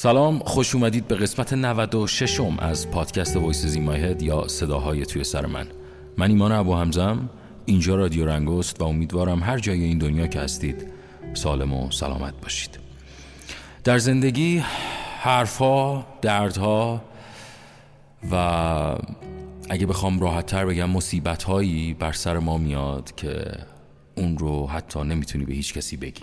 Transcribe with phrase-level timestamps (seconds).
[0.00, 5.46] سلام خوش اومدید به قسمت 96 م از پادکست وایس زیمای یا صداهای توی سر
[5.46, 5.66] من.
[6.16, 7.30] من ایمان ابو همزم
[7.66, 10.86] اینجا رادیو رنگوست و امیدوارم هر جای این دنیا که هستید
[11.34, 12.78] سالم و سلامت باشید.
[13.84, 14.62] در زندگی
[15.20, 17.02] حرفها دردها
[18.32, 18.34] و
[19.70, 23.44] اگه بخوام راحت تر بگم مصیبت هایی بر سر ما میاد که
[24.14, 26.22] اون رو حتی نمی‌تونی به هیچ کسی بگی.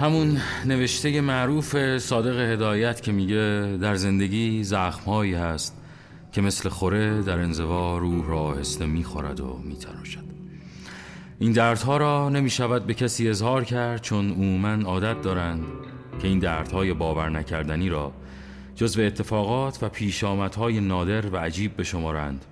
[0.00, 5.76] همون نوشته معروف صادق هدایت که میگه در زندگی زخمهایی هست
[6.32, 10.24] که مثل خوره در انزوا روح را آهسته می‌خورد و میتراشد.
[11.38, 15.64] این دردها را نمی‌شود به کسی اظهار کرد چون عموما عادت دارند
[16.22, 18.12] که این دردهای باور نکردنی را
[18.74, 22.44] جزو اتفاقات و پیش آمدهای نادر و عجیب به شمارند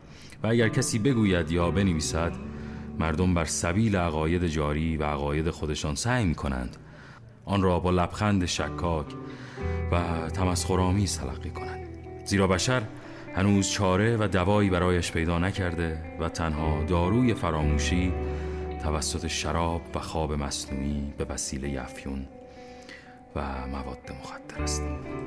[0.43, 2.33] و اگر کسی بگوید یا بنویسد
[2.99, 6.77] مردم بر سبیل عقاید جاری و عقاید خودشان سعی می کنند
[7.49, 9.07] آن را با لبخند شکاک
[9.93, 11.89] و تمسخرآمیز تلقی کنند
[12.25, 12.83] زیرا بشر
[13.37, 18.13] هنوز چاره و دوایی برایش پیدا نکرده و تنها داروی فراموشی
[18.83, 22.27] توسط شراب و خواب مصنوعی به وسیله افیون
[23.37, 24.83] و مواد مخدر است.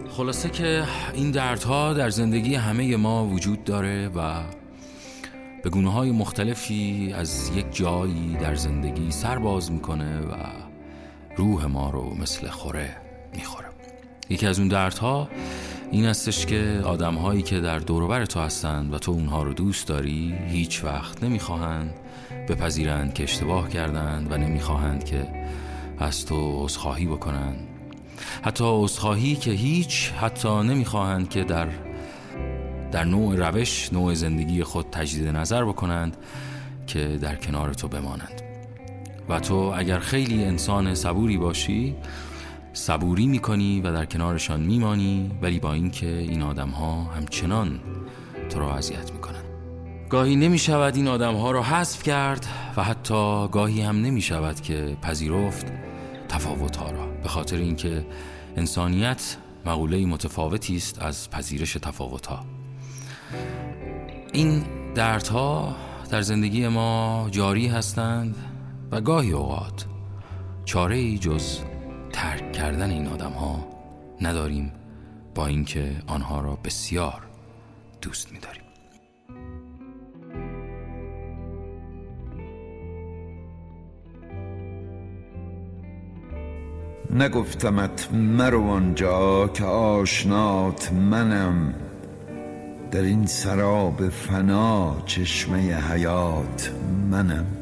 [0.09, 4.41] خلاصه که این دردها در زندگی همه ما وجود داره و
[5.63, 10.35] به گونه های مختلفی از یک جایی در زندگی سر باز می‌کنه و
[11.41, 12.95] روح ما رو مثل خوره
[13.33, 13.67] می‌خوره.
[14.29, 15.29] یکی از اون دردها
[15.91, 19.87] این استش که آدم هایی که در دوروبر تو هستند و تو اونها رو دوست
[19.87, 21.93] داری هیچ وقت نمی‌خواهند
[22.49, 25.27] بپذیرند که اشتباه کردند و نمی‌خواهند که
[25.99, 27.67] از تو عذرخواهی بکنند.
[28.41, 31.67] حتی عذرخواهی که هیچ حتی نمی‌خواهند که در
[32.91, 36.17] در نوع روش نوع زندگی خود تجدید نظر بکنند
[36.87, 38.50] که در کنار تو بمانند.
[39.31, 41.95] و تو اگر خیلی انسان صبوری باشی
[42.73, 47.79] صبوری می‌کنی و در کنارشان میمانی ولی با اینکه این آدم ها همچنان
[48.49, 49.43] تو را اذیت می‌کنند
[50.09, 52.45] گاهی نمی شود این آدم ها را حذف کرد
[52.77, 55.65] و حتی گاهی هم نمی شود که پذیرفت
[56.29, 57.05] تفاوت ها را.
[57.23, 58.05] به خاطر اینکه
[58.57, 62.45] انسانیت مقوله متفاوتی است از پذیرش تفاوت ها
[64.33, 64.63] این
[64.95, 65.75] دردها
[66.09, 68.50] در زندگی ما جاری هستند
[68.91, 69.85] و گاهی اوقات
[70.65, 71.59] چاره ای جز
[72.13, 73.67] ترک کردن این آدم ها
[74.21, 74.71] نداریم
[75.35, 77.21] با اینکه آنها را بسیار
[78.01, 78.61] دوست می‌داریم.
[87.13, 91.73] نگفتمت مرو آنجا که آشنات منم
[92.91, 96.71] در این سراب فنا چشمه حیات
[97.11, 97.60] منم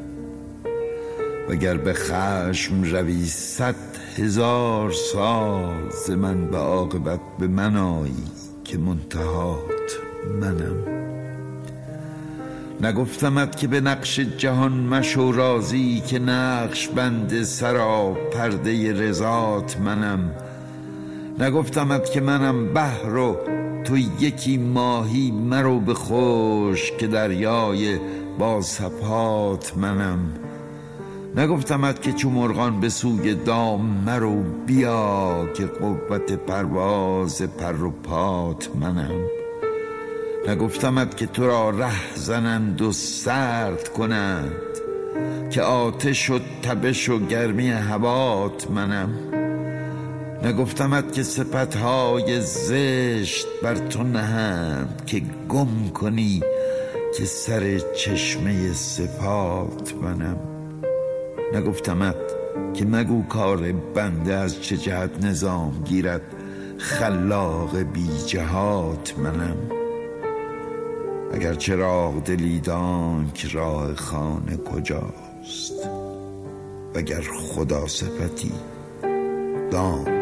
[1.50, 3.74] وگر به خشم روی صد
[4.16, 8.24] هزار سال ز من به عاقبت به من آیی
[8.64, 9.98] که منتهات
[10.40, 10.76] منم.
[12.80, 20.30] نگفتمت که به نقش جهان مشو رازی که نقش بند سرا پرده رضات منم.
[21.38, 23.36] نگفتمت که منم بحر و
[23.84, 27.98] تو یکی ماهی مرو به خوش که دریای
[28.38, 30.49] با سپات منم.
[31.36, 38.68] نگفتمت که چو مرغان به سوی دام مرو بیا که قوت پرواز پر و پات
[38.80, 39.20] منم.
[40.48, 44.52] نگفتمت که تو را ره زنند و سرد کنند
[45.50, 49.10] که آتش و تبش و گرمی هوات منم.
[50.44, 56.42] نگفتمت که سپتهای زشت بر تو نهند که گم کنی
[57.18, 60.59] که سر چشمه سپات منم.
[61.54, 62.16] نگفتمت
[62.74, 66.22] که مگو کار بنده از چه جهت نظام گیرد؟
[66.78, 69.56] خلاق بی جهات منم.
[71.32, 75.88] اگر چراغ دلیدان که راه خانه کجاست؟
[76.94, 78.52] وگر خدا صفتی
[79.70, 80.20] دان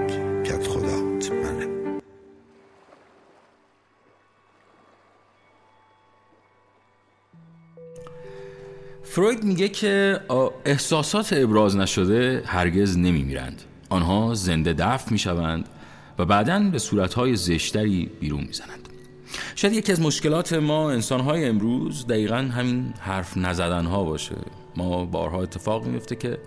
[9.18, 10.20] فروید میگه که
[10.64, 13.62] احساسات ابراز نشده هرگز نمیمیرند.
[13.88, 15.68] آنها زنده دفع می‌شوند
[16.18, 18.88] و بعدا به صورتهای زشتری بیرون می‌زنند.
[19.54, 24.36] شاید یکی از مشکلات ما انسانهای امروز دقیقا همین حرف نزدن ها باشه.
[24.76, 26.38] ما بارها اتفاق میفته که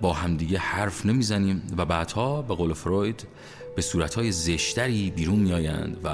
[0.00, 3.26] با همدیگه حرف نمی‌زنیم و بعدها به قول فروید
[3.76, 6.08] به صورتهای زشتری بیرون میآیند و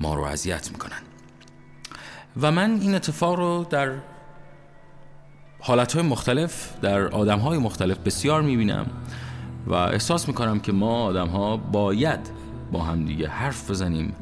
[0.00, 1.02] ما رو اذیت می‌کنند.
[2.40, 3.92] و من این اتفاق رو در
[5.60, 8.86] حالتهای مختلف در آدمهای مختلف بسیار می‌بینم
[9.66, 12.20] و احساس می‌کنم که ما آدم ها باید
[12.72, 14.14] با هم دیگه حرف بزنیم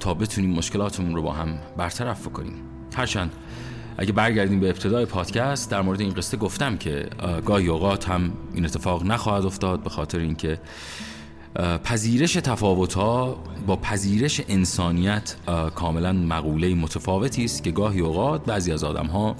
[0.00, 2.54] تا بتونیم مشکلاتمون رو با هم برطرف کنیم
[2.96, 3.32] هرچند
[3.98, 7.08] اگه برگردیم به ابتدای پادکست در مورد این قصه گفتم که
[7.44, 10.58] گاهی اوقات هم این اتفاق نخواهد افتاد به خاطر اینکه
[11.84, 15.36] پذیرش تفاوت ها با پذیرش انسانیت
[15.74, 19.36] کاملا مقوله متفاوتی است که گاهی اوقات بعضی از آدم ها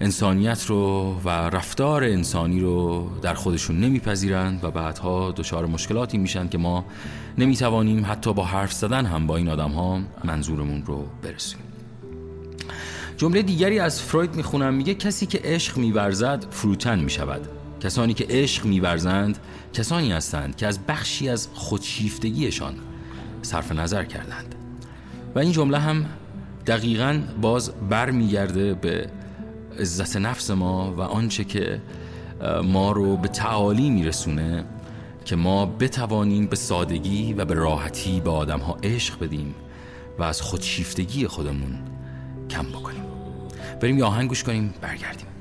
[0.00, 6.58] انسانیت رو و رفتار انسانی رو در خودشون نمیپذیرند و بعدها دچار مشکلاتی میشن که
[6.58, 6.84] ما
[7.38, 11.58] نمی‌توانیم حتی با حرف زدن هم با این آدم ها منظورمون رو برسیم
[13.16, 17.48] جمله دیگری از فروید می‌خونم میگه کسی که عشق میورزد فروتن می‌شود.
[17.84, 19.38] کسانی که عشق میورزند
[19.72, 22.74] کسانی هستند که از بخشی از خودشیفتگیشان
[23.42, 24.54] صرف نظر کردند.
[25.34, 26.06] و این جمله هم
[26.66, 29.10] دقیقا باز برمیگرده به
[29.80, 31.80] عزت نفس ما و آنچه که
[32.64, 34.64] ما رو به تعالی میرسونه
[35.24, 39.54] که ما بتوانیم به سادگی و به راحتی به آدم ها عشق بدیم
[40.18, 41.78] و از خودشیفتگی خودمون
[42.50, 43.04] کم بکنیم.
[43.80, 45.33] بریم یه آهنگ گوش کنیم برگردیم.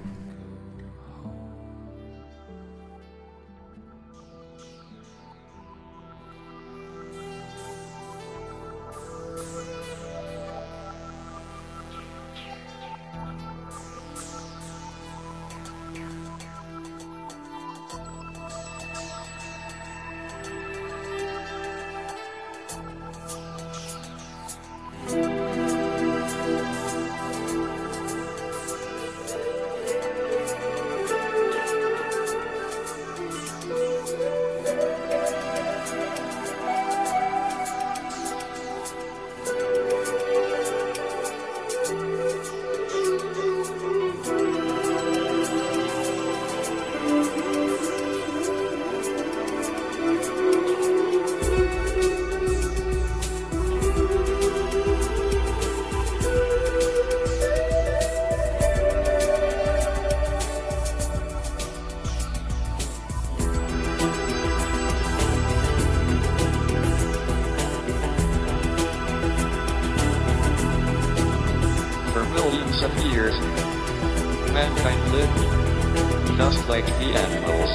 [76.74, 77.74] Like the animals.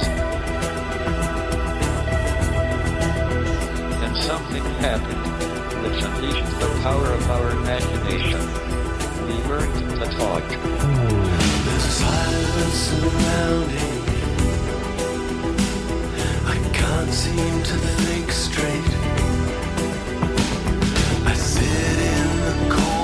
[4.01, 5.25] Then something happened,
[5.81, 8.41] which unleashed the power of our imagination.
[9.27, 10.45] We learned to talk.
[11.65, 14.19] There's silence surrounding me.
[16.53, 18.91] I can't seem to think straight.
[21.25, 22.98] I sit in the corner.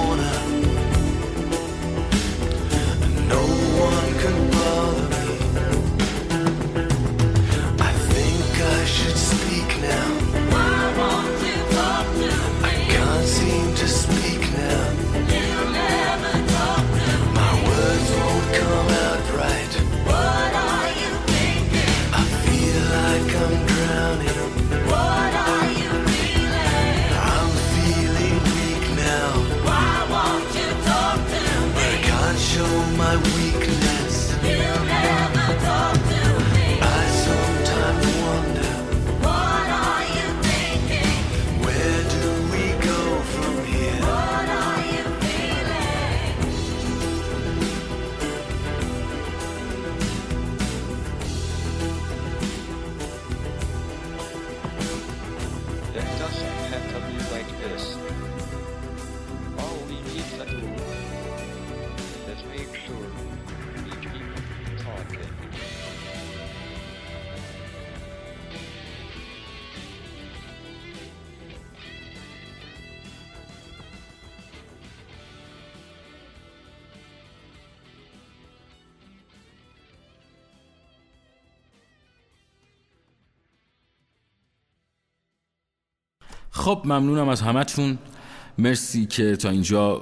[86.65, 87.97] خب ممنونم از همتون.
[88.57, 89.95] مرسی که تا اینجا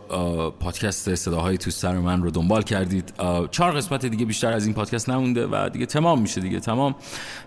[0.60, 3.14] پادکست صداهای تو سر من رو دنبال کردید.
[3.52, 6.96] چهار قسمت دیگه بیشتر از این پادکست نمونده و دیگه تمام میشه دیگه تمام.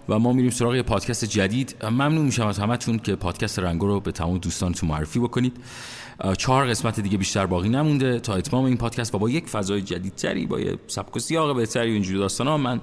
[0.08, 1.76] و ما میریم سراغ یه پادکست جدید.
[1.84, 5.56] ممنون میشم از همتون که پادکست رنگو رو به تمام دوستانتون معرفی بکنید.
[6.38, 8.20] چهار قسمت دیگه بیشتر باقی نمونده.
[8.20, 11.90] تا اتمام این پادکست و با یک فضای جدیدتری با یه سبک و سیاق بهتری
[11.90, 12.80] و اینجور داستانا من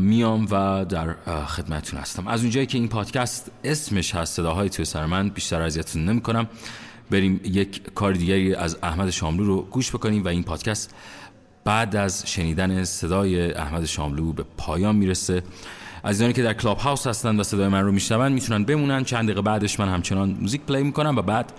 [0.00, 1.14] میام و در
[1.46, 2.28] خدمتتون هستم.
[2.28, 6.46] از اونجایی که این پادکست اسمش هست صداهای توی سر من بیشتر اذیتتون نمی‌کنم.
[7.10, 10.94] بریم یک کار دیگری از احمد شاملو رو گوش بکنیم و این پادکست
[11.64, 15.42] بعد از شنیدن صدای احمد شاملو به پایان می‌رسه.
[16.04, 19.04] عزیزانی که در کلاب هاوس هستن و صدای من رو میشنون می‌تونن بمونن.
[19.04, 21.52] چند دقیقه بعدش من همچنان موزیک play می‌کنم و بعد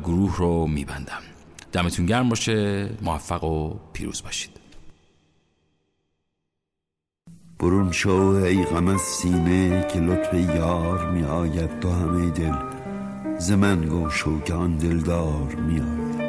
[0.00, 1.20] گروه رو میبندم.
[1.72, 4.63] دمتون گرم باشه موفق و پیروز باشید.
[7.64, 12.54] برون شو ای غم از سینه که لطف یار می آید تو همه دل.
[13.38, 16.24] ز من گم شو که آن دلدار می آید.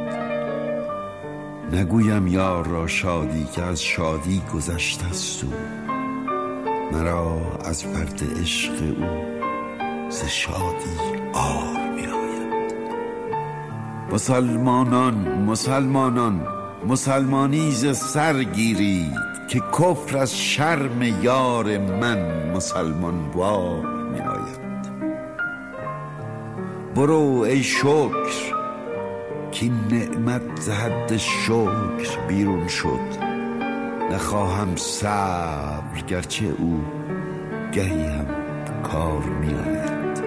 [1.72, 5.54] نگویم یار را شادی که از شادی گذشته است او.
[6.92, 9.06] مرا از فرد عشق او
[10.10, 10.98] ز شادی
[11.34, 12.76] آر می آید.
[14.14, 16.48] مسلمانان مسلمانان
[16.88, 19.35] مسلمانی ز سر گیرید.
[19.48, 24.66] که کفر از شرم یار من مسلمان وار می آید
[26.96, 28.56] برو ای شکر
[29.52, 33.36] که نعمت ز حد شکر بیرون شد.
[34.12, 36.86] نخواهم صبر گرچه او
[37.72, 38.28] گهی هم
[38.84, 40.24] کار می آید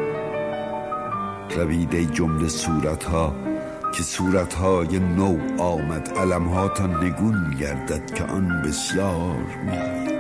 [1.57, 3.48] روید ای جمله صورت ها
[3.95, 10.19] که صورت های نو آمد علم ها تا نگون گردد که آن بسیار می آید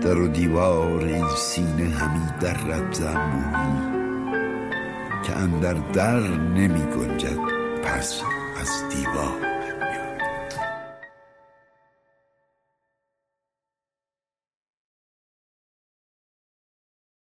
[0.00, 4.00] در و دیوار این سینه همی در زنبوهی
[5.22, 7.38] که اندر در نمی گنجد
[7.82, 8.22] پس
[8.60, 9.49] از دیوار.